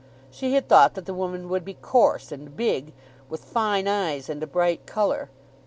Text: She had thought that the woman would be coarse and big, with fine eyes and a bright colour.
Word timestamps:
She 0.31 0.55
had 0.55 0.67
thought 0.67 0.95
that 0.95 1.05
the 1.05 1.13
woman 1.13 1.47
would 1.49 1.63
be 1.63 1.75
coarse 1.75 2.31
and 2.31 2.57
big, 2.57 2.91
with 3.29 3.43
fine 3.45 3.87
eyes 3.87 4.29
and 4.29 4.41
a 4.41 4.47
bright 4.47 4.87
colour. 4.87 5.29